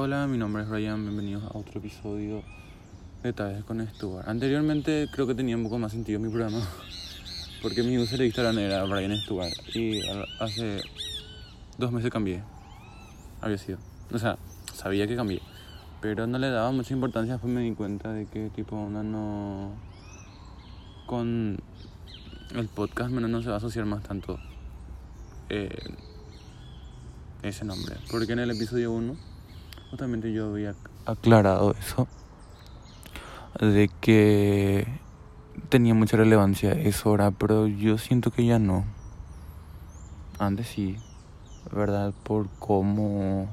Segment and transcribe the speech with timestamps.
[0.00, 2.44] Hola, mi nombre es Ryan, bienvenidos a otro episodio
[3.24, 4.28] de Tales con Stuart.
[4.28, 6.60] Anteriormente creo que tenía un poco más sentido mi programa,
[7.62, 10.00] porque mi user de Instagram era Brian Stuart y
[10.38, 10.82] hace
[11.78, 12.44] dos meses cambié.
[13.40, 13.78] Había sido.
[14.12, 14.38] O sea,
[14.72, 15.42] sabía que cambié,
[16.00, 19.72] pero no le daba mucha importancia, después me di cuenta de que tipo una no...
[21.08, 21.58] Con
[22.54, 24.38] el podcast menos no se va a asociar más tanto
[25.48, 25.76] eh,
[27.42, 29.27] ese nombre, porque en el episodio 1
[29.90, 30.74] justamente yo había
[31.06, 32.06] aclarado eso,
[33.60, 34.86] de que
[35.68, 38.84] tenía mucha relevancia eso ahora, pero yo siento que ya no.
[40.38, 40.96] Antes sí,
[41.72, 42.14] ¿verdad?
[42.22, 43.48] Por cómo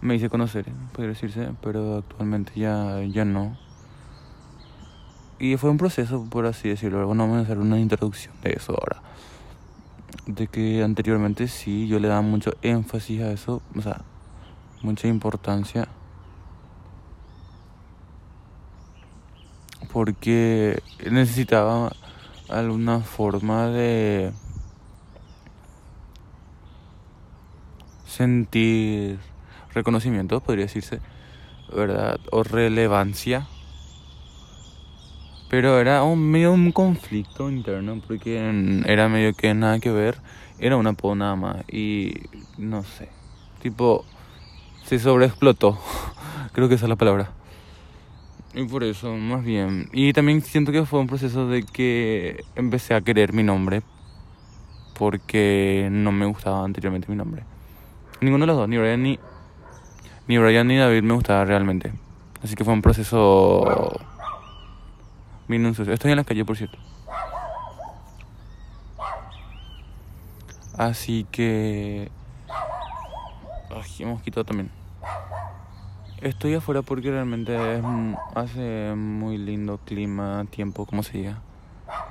[0.00, 3.56] me hice conocer, podría decirse, pero actualmente ya, ya no.
[5.38, 7.06] Y fue un proceso, por así decirlo.
[7.06, 9.02] Bueno, vamos a hacer una introducción de eso ahora.
[10.26, 14.02] De que anteriormente sí, yo le daba mucho énfasis a eso, o sea,
[14.86, 15.88] mucha importancia.
[19.92, 21.90] Porque necesitaba
[22.48, 24.32] alguna forma de
[28.06, 29.18] sentir
[29.74, 31.00] reconocimiento, podría decirse,
[31.74, 32.20] ¿verdad?
[32.30, 33.48] O relevancia.
[35.50, 38.36] Pero era un medio un conflicto interno porque
[38.86, 40.20] era medio que nada que ver,
[40.58, 42.14] era una apodo nada más y
[42.58, 43.08] no sé,
[43.62, 44.04] tipo
[44.86, 45.78] se sobreexplotó.
[46.52, 47.30] Creo que esa es la palabra.
[48.54, 49.88] Y por eso, más bien.
[49.92, 53.82] Y también siento que fue un proceso de que empecé a querer mi nombre
[54.98, 57.44] porque no me gustaba anteriormente mi nombre.
[58.20, 59.18] Ninguno de los dos, ni Brian ni,
[60.26, 61.92] ni Brian ni David me gustaba realmente.
[62.42, 63.92] Así que fue un proceso.
[65.48, 66.78] Estoy en la calle, por cierto.
[70.78, 72.10] Así que...
[73.76, 74.70] Ay, hemos quitado también.
[76.22, 77.54] Estoy afuera porque realmente
[78.34, 81.42] hace muy lindo clima, tiempo, como se diga.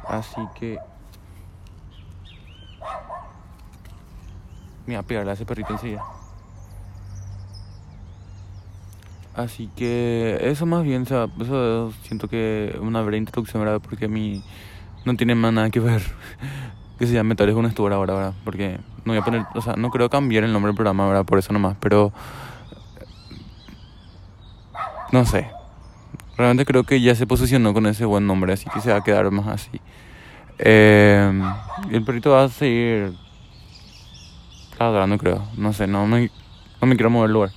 [0.08, 0.78] Así que...
[4.86, 6.04] Me voy a pegarle a ese perrito enseguida.
[9.34, 13.82] Así que eso más bien, o sea, eso siento que una breve introducción, ¿verdad?
[13.82, 14.44] Porque a mí
[15.04, 16.04] no tiene más nada que ver
[16.98, 18.34] que se llame Tales con Stuart ahora, ¿verdad?
[18.44, 21.26] Porque no voy a poner, o sea, no creo cambiar el nombre del programa, ¿verdad?
[21.26, 22.14] Por eso nomás, pero
[25.12, 25.50] no sé.
[26.38, 29.04] Realmente creo que ya se posicionó con ese buen nombre, así que se va a
[29.04, 29.82] quedar más así.
[30.60, 31.42] Eh,
[31.92, 33.14] el perrito va a seguir
[34.80, 35.44] ladrando, creo.
[35.58, 36.30] No sé, no me,
[36.82, 37.52] no me quiero mover el lugar.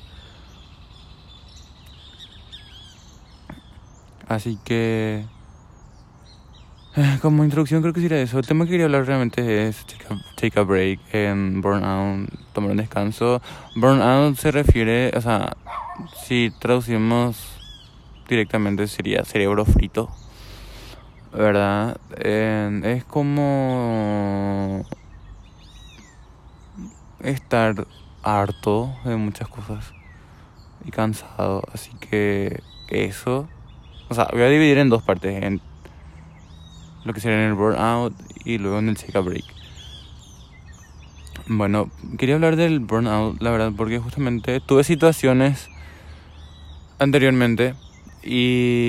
[4.29, 5.25] Así que...
[7.01, 8.41] Eh, como introducción creo que sería eso.
[8.41, 9.87] El tema que quería hablar realmente es
[10.35, 13.41] take a, break en burnout, tomar un descanso.
[13.77, 15.57] Burnout se refiere, o sea,
[16.27, 17.57] si traducimos
[18.29, 20.11] directamente sería cerebro frito,
[21.33, 22.01] ¿verdad?
[22.19, 24.85] es como
[27.21, 27.87] estar
[28.25, 29.95] harto de muchas cosas
[30.85, 33.47] y cansado, así que eso,
[34.09, 35.61] o sea, voy a dividir en dos partes, en
[37.05, 38.15] lo que sería en el burnout
[38.45, 39.45] y luego en el take a break.
[41.47, 45.69] Bueno, quería hablar del burnout, la verdad, porque justamente tuve situaciones
[46.99, 47.75] anteriormente
[48.23, 48.89] y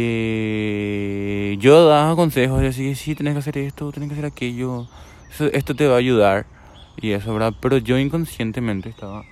[1.59, 4.88] yo daba consejos, decía, sí, tienes que hacer esto, tienes que hacer aquello,
[5.53, 6.46] esto te va a ayudar
[7.02, 7.53] y eso, ¿verdad?
[7.62, 9.24] Pero yo inconscientemente estaba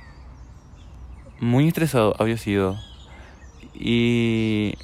[1.40, 2.78] muy estresado, había sido.
[3.74, 4.76] Y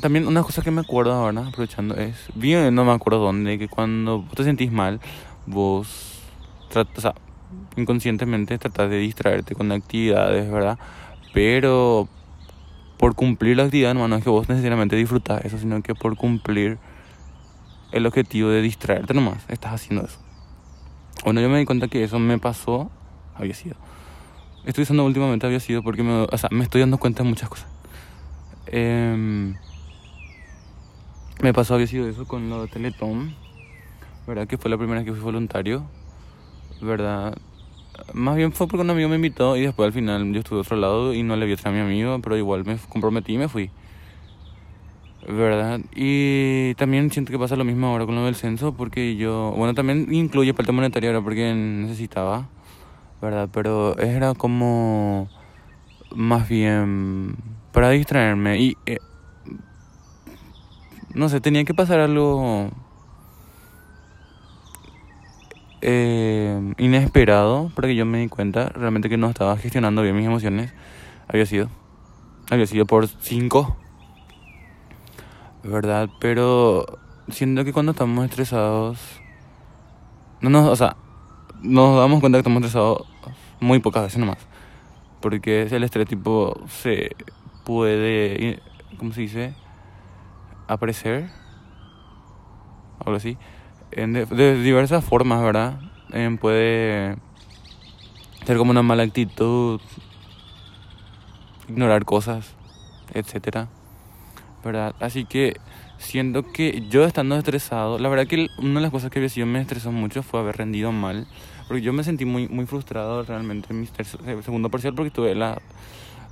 [0.00, 3.68] también una cosa que me acuerdo ahora, aprovechando, es, bien, no me acuerdo dónde, que
[3.68, 5.00] cuando te sentís mal,
[5.46, 6.20] vos
[6.70, 7.14] tratas, o sea,
[7.76, 10.78] inconscientemente tratas de distraerte con actividades, ¿verdad?
[11.34, 12.08] Pero
[12.98, 16.78] por cumplir la actividad, no, es que vos necesariamente disfrutas eso, sino que por cumplir
[17.90, 20.18] el objetivo de distraerte nomás, estás haciendo eso.
[21.24, 22.90] Bueno, yo me di cuenta que eso me pasó,
[23.34, 23.76] había sido.
[24.64, 27.48] Estoy usando últimamente había sido porque me, o sea, me estoy dando cuenta de muchas
[27.48, 27.66] cosas.
[28.66, 29.54] Eh,
[31.42, 33.34] me pasó, había sido eso con lo de Teletón,
[34.26, 34.46] ¿verdad?
[34.46, 35.84] Que fue la primera vez que fui voluntario,
[36.80, 37.36] ¿verdad?
[38.14, 40.62] Más bien fue porque un amigo me invitó y después al final yo estuve a
[40.62, 43.48] otro lado y no le vi a mi amigo, pero igual me comprometí y me
[43.48, 43.70] fui.
[45.26, 45.80] ¿Verdad?
[45.94, 49.74] Y también siento que pasa lo mismo ahora con lo del censo, porque yo, bueno,
[49.74, 52.48] también incluye parte monetaria ahora porque necesitaba,
[53.20, 53.48] ¿verdad?
[53.52, 55.28] Pero era como
[56.14, 57.36] más bien
[57.72, 58.98] para distraerme y eh,
[61.14, 62.70] no sé, tenía que pasar algo
[65.82, 70.26] eh, inesperado para que yo me di cuenta realmente que no estaba gestionando bien mis
[70.26, 70.72] emociones.
[71.28, 71.68] Había sido.
[72.50, 73.76] había sido por 5,
[75.64, 76.08] ¿verdad?
[76.20, 76.86] Pero
[77.28, 78.98] siento que cuando estamos estresados,
[80.40, 80.96] no nos, o sea,
[81.62, 83.06] nos damos cuenta que estamos estresados
[83.60, 84.38] muy pocas veces nomás.
[85.20, 87.16] Porque el estrés tipo se
[87.64, 88.60] puede,
[88.98, 89.54] ¿cómo se dice?
[90.68, 91.28] Aparecer,
[93.04, 93.36] algo así,
[93.90, 95.80] en de, diversas formas, ¿verdad?
[96.40, 97.16] puede
[98.44, 99.80] ser como una mala actitud,
[101.68, 102.54] ignorar cosas,
[103.14, 103.68] etcétera,
[104.64, 104.94] ¿verdad?
[105.00, 105.56] Así que
[105.98, 109.46] siento que yo estando estresado, la verdad que una de las cosas que había sido
[109.46, 111.26] me estresó mucho fue haber rendido mal,
[111.68, 113.88] porque yo me sentí muy muy frustrado realmente en mi
[114.42, 115.60] segundo parcial porque tuve la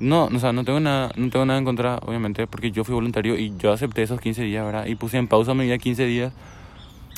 [0.00, 2.94] no, o sea, no tengo nada, no tengo nada en contra, obviamente, porque yo fui
[2.94, 4.86] voluntario y yo acepté esos 15 días, ¿verdad?
[4.86, 6.32] Y puse en pausa mi vida 15 días.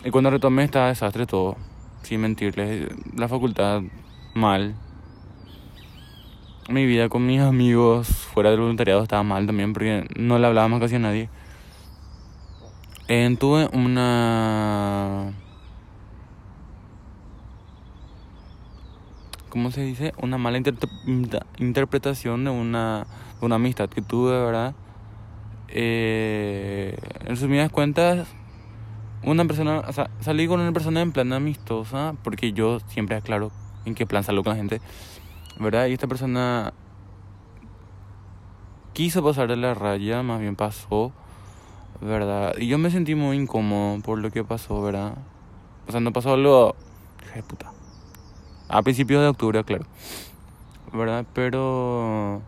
[0.04, 1.56] Y cuando retomé estaba desastre todo,
[2.02, 2.88] sin mentirles.
[3.16, 3.82] La facultad
[4.34, 4.74] mal,
[6.68, 10.80] mi vida con mis amigos fuera del voluntariado estaba mal también porque no le hablábamos
[10.80, 11.28] casi a nadie.
[13.08, 15.32] Eh, tuve una...
[19.52, 20.14] ¿Cómo se dice?
[20.16, 20.56] Una mala
[21.58, 23.06] interpretación de una,
[23.42, 24.74] una amistad que tuve, ¿verdad?
[25.68, 28.26] Eh, en resumidas cuentas,
[29.22, 33.50] una persona, o sea, salí con una persona en plan amistosa, porque yo siempre aclaro
[33.84, 34.80] en qué plan salgo con la gente.
[35.60, 35.84] ¿verdad?
[35.88, 36.72] Y esta persona
[38.94, 41.12] quiso pasar de la raya, más bien pasó,
[42.00, 42.54] ¿verdad?
[42.56, 45.18] Y yo me sentí muy incómodo por lo que pasó, ¿verdad?
[45.86, 46.74] O sea, no pasó algo...
[47.34, 47.81] de puta!
[48.68, 49.84] A principios de octubre, claro.
[50.92, 51.24] ¿Verdad?
[51.34, 52.42] Pero...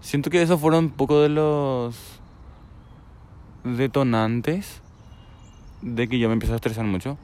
[0.00, 2.20] Siento que esos fueron un poco de los
[3.64, 4.80] detonantes
[5.82, 7.18] de que yo me empecé a estresar mucho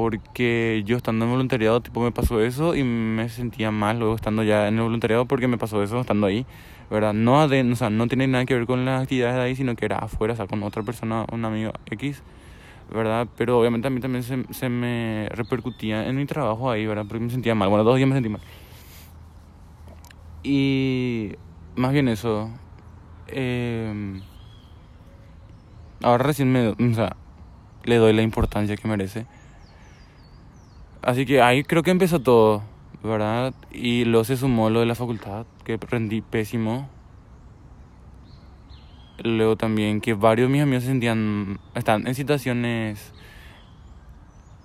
[0.00, 4.42] porque yo estando en voluntariado tipo me pasó eso y me sentía mal luego estando
[4.42, 6.46] ya en el voluntariado porque me pasó eso estando ahí,
[6.90, 7.12] ¿verdad?
[7.12, 9.84] No, o sea, no tiene nada que ver con las actividades de ahí, sino que
[9.84, 12.22] era afuera, o sea, con otra persona, un amigo X,
[12.92, 13.28] ¿verdad?
[13.36, 17.04] Pero obviamente a mí también se, me repercutía en mi trabajo ahí, ¿verdad?
[17.08, 18.40] Porque me sentía mal, bueno, dos días me sentí mal.
[20.42, 21.32] Y
[21.76, 22.50] más bien eso,
[23.28, 24.20] eh,
[26.02, 27.16] ahora recién me, o sea,
[27.84, 29.26] le doy la importancia que merece
[31.02, 32.62] Así que ahí creo que empezó todo,
[33.02, 33.54] ¿verdad?
[33.72, 36.90] Y luego se sumó lo de la facultad, que rendí pésimo.
[39.22, 43.12] Luego también que varios de mis amigos se sentían, están en situaciones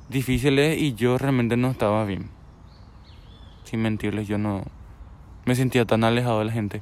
[0.09, 2.29] difíciles y yo realmente no estaba bien.
[3.63, 4.63] Sin mentirles, yo no
[5.45, 6.81] me sentía tan alejado de la gente.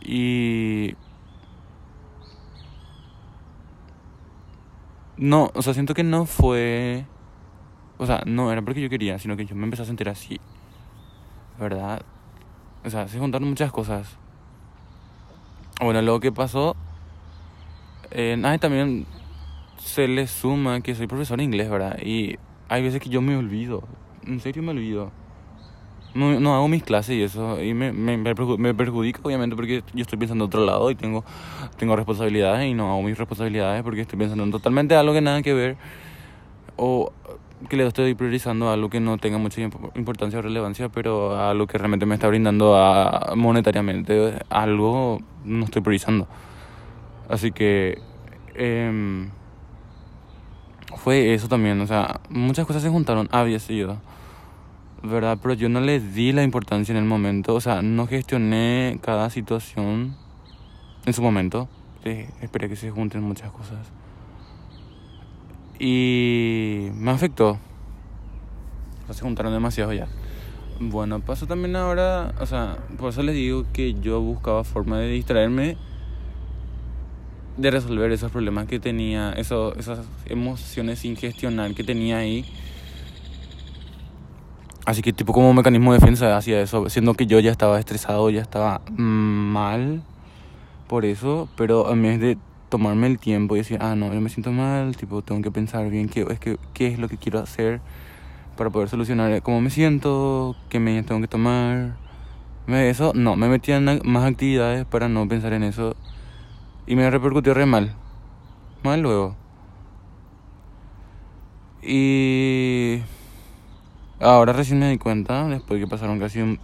[0.00, 0.94] Y
[5.16, 7.06] no, o sea, siento que no fue
[8.02, 10.40] o sea, no era porque yo quería, sino que yo me empecé a sentir así.
[11.56, 12.02] ¿Verdad?
[12.84, 14.18] O sea, se juntaron muchas cosas.
[15.82, 16.76] Bueno, lo que pasó.
[18.12, 19.04] Eh, también
[19.78, 21.98] se le suma que soy profesor de inglés, ¿verdad?
[22.00, 22.36] Y
[22.68, 23.82] hay veces que yo me olvido.
[24.24, 25.10] En serio me olvido.
[26.14, 27.60] No, no hago mis clases y eso.
[27.60, 31.24] Y me, me, me, perjudica, obviamente, porque yo estoy pensando en otro lado y tengo,
[31.78, 35.42] tengo responsabilidades y no hago mis responsabilidades porque estoy pensando en totalmente algo que nada
[35.42, 35.76] que ver.
[36.76, 37.12] O
[37.68, 41.54] que le estoy priorizando a algo que no tenga mucha importancia o relevancia, pero a
[41.54, 46.26] lo que realmente me está brindando a, monetariamente algo no estoy priorizando.
[47.28, 47.98] Así que
[48.54, 49.28] eh,
[50.96, 53.98] fue eso también, o sea, muchas cosas se juntaron, había sido,
[55.02, 55.38] ¿verdad?
[55.40, 59.30] Pero yo no le di la importancia en el momento, o sea, no gestioné cada
[59.30, 60.16] situación
[61.06, 61.68] en su momento.
[62.04, 63.78] esperé que se junten muchas cosas.
[65.84, 67.58] Y me afectó.
[69.10, 70.06] Se juntaron demasiado ya.
[70.78, 75.08] Bueno, pasó también ahora, o sea, por eso les digo que yo buscaba forma de
[75.08, 75.76] distraerme,
[77.56, 82.44] de resolver esos problemas que tenía, eso, esas emociones sin gestionar que tenía ahí.
[84.86, 88.30] Así que tipo como mecanismo de defensa hacia eso, siendo que yo ya estaba estresado,
[88.30, 90.04] ya estaba mal
[90.86, 92.38] por eso, pero en vez de
[92.72, 95.90] tomarme el tiempo y decir, ah, no, yo me siento mal, tipo, tengo que pensar
[95.90, 97.82] bien qué es, que, qué es lo que quiero hacer
[98.56, 101.98] para poder solucionar cómo me siento, qué medidas tengo que tomar.
[102.66, 105.94] Eso, no, me metí en más actividades para no pensar en eso
[106.86, 107.94] y me repercutió re mal.
[108.82, 109.36] Mal luego.
[111.82, 113.02] Y
[114.18, 116.58] ahora recién me di cuenta, después que pasaron casi un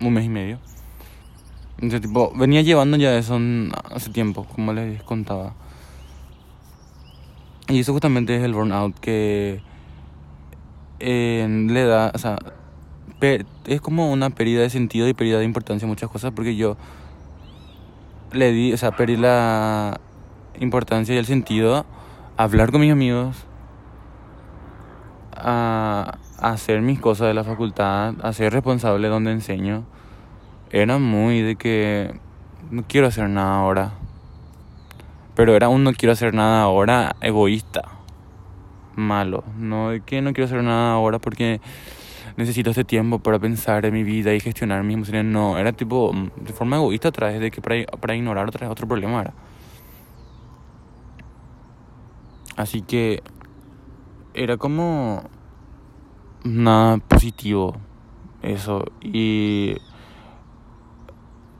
[0.00, 0.71] mes y medio
[1.82, 3.40] entonces, tipo, venía llevando ya eso
[3.92, 5.54] hace tiempo, como les contaba.
[7.68, 9.60] Y eso justamente es el burnout que
[11.00, 12.38] le da, o sea,
[13.66, 16.76] es como una pérdida de sentido y pérdida de importancia en muchas cosas porque yo
[18.30, 20.00] le di, o sea, perdí la
[20.60, 21.84] importancia y el sentido
[22.36, 23.36] a hablar con mis amigos,
[25.32, 29.84] a, hacer mis cosas de la facultad, a ser responsable donde enseño.
[30.72, 32.18] Era muy de que
[32.70, 33.92] no quiero hacer nada ahora.
[35.34, 37.82] Pero era un no quiero hacer nada ahora egoísta.
[38.96, 39.44] Malo.
[39.58, 41.60] No de que no quiero hacer nada ahora porque
[42.38, 45.26] necesito este tiempo para pensar en mi vida y gestionar mis emociones.
[45.26, 48.70] No, era tipo mm, de forma egoísta a través de que para, para ignorar otra
[48.70, 49.34] otro problema era.
[52.56, 53.22] Así que
[54.32, 55.22] era como
[56.44, 57.76] nada positivo
[58.42, 59.76] eso y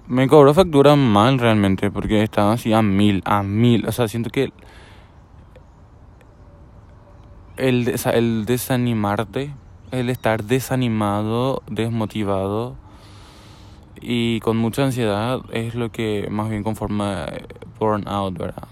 [0.07, 4.31] me cobró factura mal realmente porque estaba así a mil, a mil, o sea, siento
[4.31, 4.53] que
[7.57, 9.53] el, el desanimarte
[9.93, 12.77] el estar desanimado, desmotivado
[14.01, 17.47] y con mucha ansiedad es lo que más bien conforma eh,
[17.79, 18.69] burnout, ¿verdad?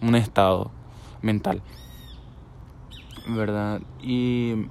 [0.00, 0.70] un estado
[1.22, 1.60] mental,
[3.28, 3.82] ¿verdad?
[4.00, 4.66] Y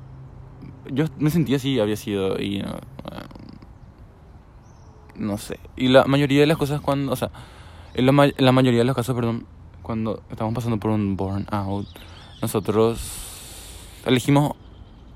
[0.89, 2.79] yo me sentía así, había sido, no,
[5.17, 5.59] no sé.
[5.75, 7.31] Y la mayoría de las cosas cuando, o sea,
[7.93, 9.45] en la, la mayoría de los casos, perdón,
[9.81, 11.87] cuando estamos pasando por un burnout,
[12.41, 12.99] nosotros
[14.05, 14.53] elegimos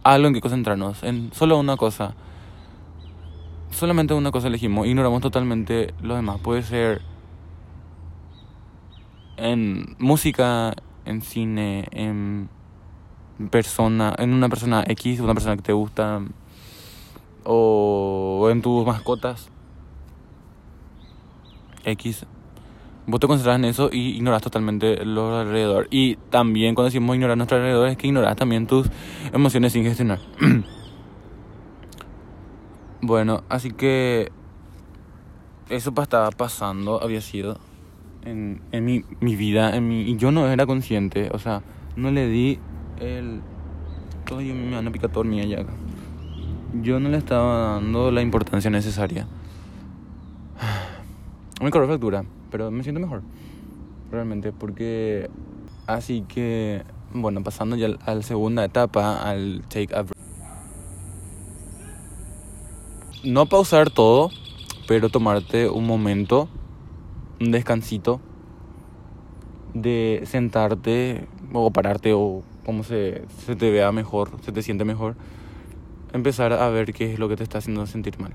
[0.03, 2.15] algo en que concentrarnos, en solo una cosa.
[3.69, 6.39] Solamente una cosa elegimos, ignoramos totalmente lo demás.
[6.41, 7.01] Puede ser
[9.37, 10.73] en música,
[11.05, 12.49] en cine, en
[13.49, 16.21] persona, en una persona X, una persona que te gusta,
[17.43, 19.49] o en tus mascotas
[21.85, 22.25] X
[23.07, 25.87] vos te concentras en eso y ignoras totalmente lo alrededor.
[25.91, 28.89] Y también cuando decimos ignorar nuestro alrededor es que ignoras también tus
[29.33, 30.19] emociones sin gestionar.
[33.01, 34.31] bueno, así que
[35.69, 37.59] eso estaba pasando, había sido
[38.23, 41.63] en, en mi, mi, vida, en mi, y yo no era consciente, o sea,
[41.95, 42.59] no le di
[42.99, 43.41] el...
[44.25, 45.65] Todavía me van a picar tornilla ya
[46.81, 49.27] Yo no le estaba dando la importancia necesaria.
[51.61, 53.23] Me corrió factura pero me siento mejor.
[54.11, 55.29] Realmente, porque
[55.87, 60.05] así que, bueno, pasando ya a la segunda etapa, al take a
[63.23, 64.29] No pausar todo,
[64.87, 66.49] pero tomarte un momento,
[67.39, 68.19] un descansito,
[69.73, 75.15] de sentarte o pararte o como se, se te vea mejor, se te siente mejor,
[76.11, 78.33] empezar a ver qué es lo que te está haciendo sentir mal.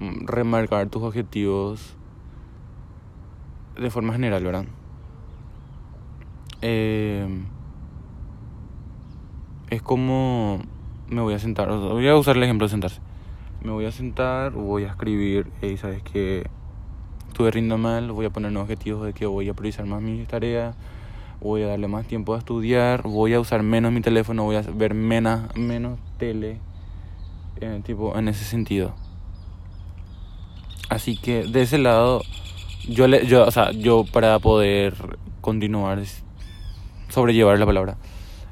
[0.00, 1.94] Mm, remarcar tus objetivos
[3.78, 4.64] de forma general, ¿verdad?
[6.62, 7.28] Eh,
[9.68, 10.62] es como
[11.10, 13.00] me voy a sentar, voy a usar el ejemplo de sentarse.
[13.62, 16.48] Me voy a sentar, voy a escribir, y sabes que
[17.28, 20.26] estuve rindo mal, voy a poner nuevos objetivos de que voy a priorizar más mis
[20.26, 20.76] tareas,
[21.42, 24.62] voy a darle más tiempo a estudiar, voy a usar menos mi teléfono, voy a
[24.62, 26.58] ver menos, menos tele,
[27.60, 28.94] eh, tipo en ese sentido.
[30.90, 32.22] Así que de ese lado,
[32.88, 34.94] yo, le, yo, o sea, yo para poder
[35.40, 36.02] continuar,
[37.08, 37.96] sobrellevar la palabra,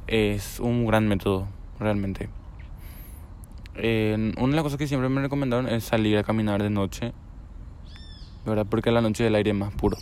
[0.06, 1.48] es un gran método,
[1.80, 2.30] realmente.
[3.74, 7.12] una de las cosas que siempre me recomendaron es salir a caminar de noche,
[8.46, 8.66] ¿verdad?
[8.70, 9.96] Porque la noche el aire es más puro.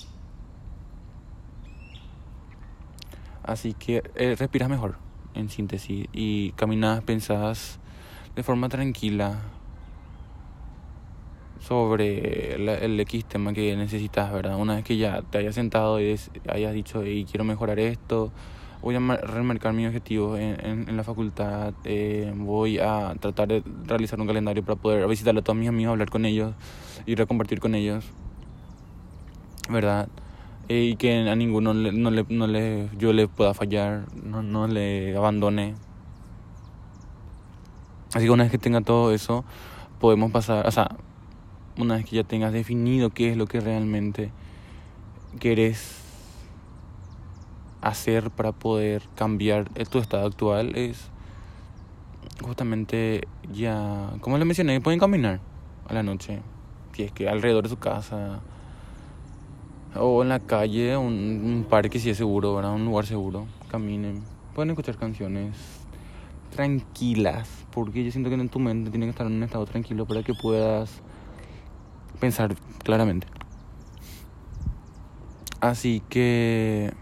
[3.43, 4.97] Así que eh, respiras mejor,
[5.33, 7.81] en síntesis, y caminas, pensás
[8.35, 9.41] de forma tranquila,
[11.61, 14.57] sobre el X tema que necesitas, ¿verdad?
[14.57, 16.17] Una vez que ya te hayas sentado y
[16.49, 18.33] hayas dicho, y quiero mejorar esto,
[18.83, 24.21] voy a remarcar mis objetivos en, en, la facultad, eh, voy a tratar de realizar
[24.21, 26.55] un calendario para poder visitar a todos mis amigos, hablar con ellos
[27.05, 28.05] y recompartir con ellos,
[29.69, 30.09] ¿verdad?
[30.69, 34.67] Eh, y que a ninguno no le, no le, yo le pueda fallar, no, no
[34.67, 35.75] le abandone.
[38.15, 39.45] Así que una vez que tenga todo eso,
[40.01, 40.97] podemos pasar, o sea,
[41.79, 44.31] una vez que ya tengas definido qué es lo que realmente
[45.39, 46.03] quieres
[47.81, 51.11] hacer para poder cambiar tu estado actual, es
[52.43, 55.41] justamente ya, como les mencioné, pueden caminar
[55.89, 56.41] a la noche,
[56.93, 58.41] si es que alrededor de su casa
[59.95, 62.75] o en la calle, un, un parque si es seguro, ¿verdad?
[62.75, 64.23] un lugar seguro, caminen,
[64.55, 65.57] pueden escuchar canciones
[66.51, 70.07] tranquilas, porque yo siento que en tu mente tiene que estar en un estado tranquilo
[70.07, 71.03] para que puedas
[72.17, 73.27] pensar claramente.
[75.61, 76.93] Así que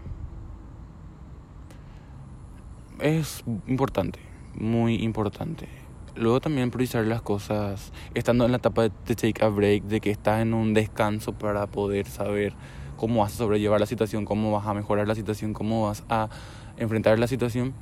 [2.99, 4.19] es importante
[4.57, 5.67] muy importante.
[6.15, 10.11] Luego también priorizar las cosas, estando en la etapa de, take a break, de que
[10.11, 12.53] estás en un descanso para poder saber
[12.95, 16.29] cómo vas a sobrellevar la situación, cómo vas a mejorar la situación, cómo vas a
[16.77, 17.73] enfrentar la situación,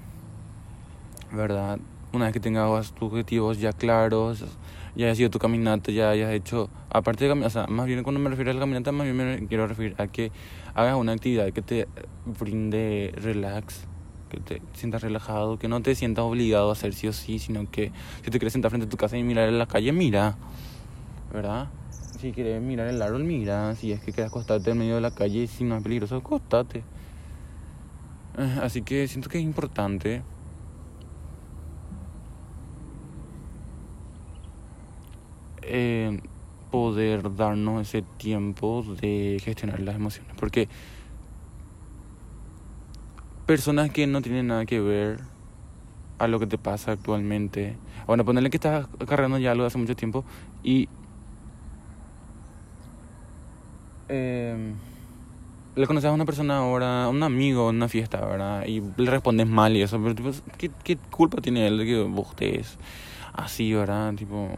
[1.31, 1.79] ¿verdad?
[2.11, 4.43] Una vez que tengas tus objetivos ya claros,
[4.95, 8.03] ya hayas sido tu caminata, ya hayas hecho, aparte de caminar, o sea, más bien
[8.03, 10.31] cuando me refiero a la caminata, más bien me quiero referir a que
[10.75, 11.87] hagas una actividad que te
[12.25, 13.87] brinde relax,
[14.29, 17.69] que te sientas relajado, que no te sientas obligado a hacer sí o sí, sino
[17.69, 17.91] que
[18.23, 20.35] si te quieres sentar frente a tu casa y mirar en la calle, mira,
[21.31, 21.69] ¿verdad?
[22.19, 25.11] Si quieres mirar el árbol, mira, si es que quieres acostarte en medio de la
[25.11, 26.83] calle si no es peligroso, acostate.
[28.61, 30.23] Así que siento que es importante
[35.65, 36.19] Eh,
[36.73, 40.33] poder darnos ese tiempo de gestionar las emociones.
[40.39, 40.67] Porque
[43.45, 45.19] personas que no tienen nada que ver
[46.17, 47.77] a lo que te pasa actualmente,
[48.07, 50.25] bueno, ponerle que estás cargando ya algo hace mucho tiempo
[50.63, 50.89] y
[54.09, 54.73] eh,
[55.75, 58.65] le conoces a una persona ahora, a un amigo en una fiesta, ¿verdad?
[58.65, 62.01] Y le respondes mal y eso, pero tipo, ¿qué, qué culpa tiene él de que
[62.01, 62.79] vos estés
[63.33, 64.15] así, ¿verdad?
[64.15, 64.49] Tipo,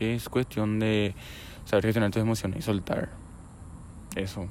[0.00, 1.14] es cuestión de
[1.64, 3.10] saber gestionar tus emociones y soltar
[4.16, 4.48] eso.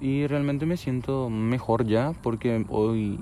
[0.00, 3.20] Y realmente me siento mejor ya porque hoy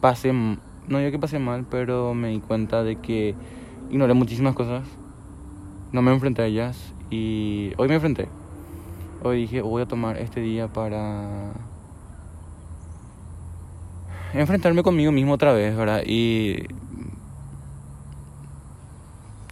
[0.00, 3.34] pasé, no digo que pasé mal, pero me di cuenta de que
[3.90, 4.86] ignoré muchísimas cosas.
[5.92, 8.28] No me enfrenté a ellas y hoy me enfrenté.
[9.22, 11.52] Hoy dije, voy a tomar este día para
[14.34, 16.02] enfrentarme conmigo mismo otra vez, ¿verdad?
[16.04, 16.66] Y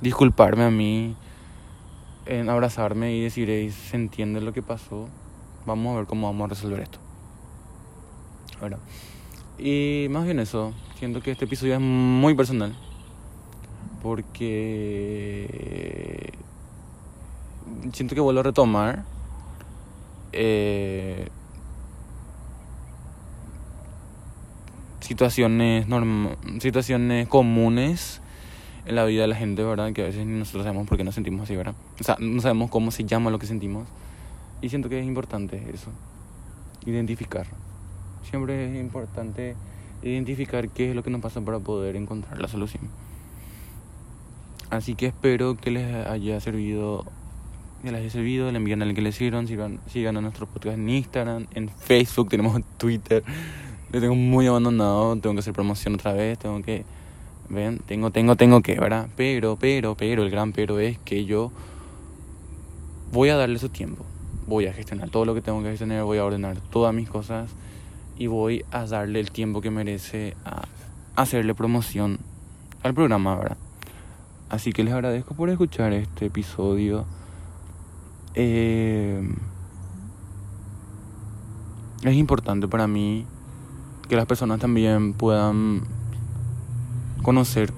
[0.00, 1.14] disculparme a mí,
[2.26, 5.08] en abrazarme y decir, se entiende lo que pasó,
[5.66, 6.98] vamos a ver cómo vamos a resolver esto.
[8.60, 8.78] Bueno,
[9.58, 12.76] y más bien eso, siento que este episodio es muy personal,
[14.02, 16.32] porque
[17.92, 19.04] siento que vuelvo a retomar
[20.32, 21.28] eh,
[25.00, 25.86] situaciones
[26.60, 28.19] situaciones comunes
[28.86, 29.92] en la vida de la gente, ¿verdad?
[29.92, 31.74] Que a veces nosotros sabemos por qué nos sentimos así, ¿verdad?
[32.00, 33.86] O sea, no sabemos cómo se llama lo que sentimos.
[34.62, 35.90] Y siento que es importante eso,
[36.86, 37.46] identificar.
[38.28, 39.56] Siempre es importante
[40.02, 42.88] identificar qué es lo que nos pasa para poder encontrar la solución.
[44.70, 47.04] Así que espero que les haya servido,
[47.82, 50.78] que les haya servido, le envíen al que les sirvan, sigan, sigan a nuestro podcast
[50.78, 53.24] en Instagram, en Facebook, tenemos Twitter.
[53.92, 56.84] Le tengo muy abandonado, tengo que hacer promoción otra vez, tengo que
[57.50, 59.08] Ven, tengo, tengo, tengo que, ¿verdad?
[59.16, 61.50] Pero, pero, pero, el gran pero es que yo
[63.12, 64.06] voy a darle su tiempo.
[64.46, 67.50] Voy a gestionar todo lo que tengo que gestionar, voy a ordenar todas mis cosas
[68.16, 70.62] y voy a darle el tiempo que merece a
[71.16, 72.18] hacerle promoción
[72.84, 73.56] al programa, ¿verdad?
[74.48, 77.04] Así que les agradezco por escuchar este episodio.
[78.34, 79.28] Eh,
[82.04, 83.26] es importante para mí
[84.08, 85.82] que las personas también puedan
[87.22, 87.72] conocer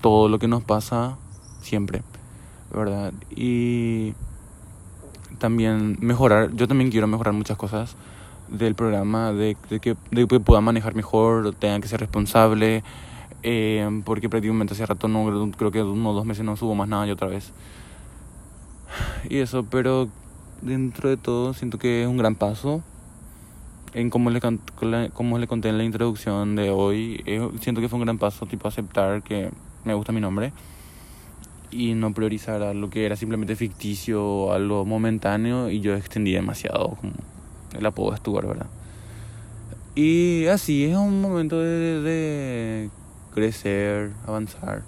[0.00, 1.16] todo lo que nos pasa
[1.60, 2.02] siempre,
[2.72, 3.12] ¿verdad?
[3.34, 4.14] Y
[5.38, 7.96] también mejorar, yo también quiero mejorar muchas cosas
[8.48, 12.82] del programa, de, que, de que pueda manejar mejor, tenga que ser responsable,
[13.42, 16.88] eh, porque prácticamente hace rato no, creo que uno o dos meses no subo más
[16.88, 17.52] nada y otra vez.
[19.28, 20.08] Y eso, pero
[20.62, 22.82] dentro de todo siento que es un gran paso
[23.94, 24.40] en como le,
[25.12, 28.46] como le conté en la introducción de hoy, eh, siento que fue un gran paso,
[28.46, 29.50] tipo aceptar que
[29.84, 30.52] me gusta mi nombre
[31.70, 36.32] y no priorizar a lo que era simplemente ficticio o algo momentáneo y yo extendí
[36.32, 37.12] demasiado como
[37.78, 38.66] el apodo Stuart, ¿verdad?
[39.94, 42.88] Y así es un momento de,
[43.34, 44.82] crecer, avanzar.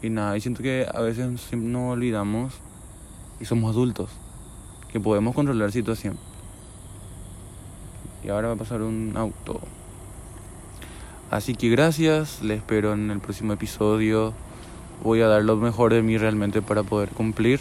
[0.00, 2.54] Y nada, y siento que a veces nos olvidamos
[3.40, 4.10] y somos adultos,
[4.92, 6.16] que podemos controlar la situación
[8.28, 9.58] y ahora va a pasar un auto.
[11.30, 14.34] Así que gracias, le espero en el próximo episodio.
[15.02, 17.60] Voy a dar lo mejor de mí realmente para poder cumplir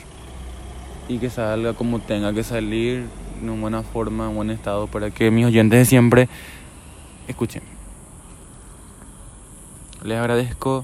[1.07, 3.05] y que salga como tenga que salir,
[3.41, 6.27] en buena forma, en buen estado, para que mis oyentes de siempre
[7.29, 7.63] escuchen.
[10.03, 10.83] Les agradezco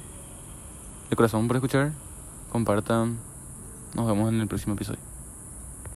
[1.09, 1.91] de corazón por escuchar,
[2.53, 3.17] compartan,
[3.95, 5.12] nos vemos en el próximo episodio.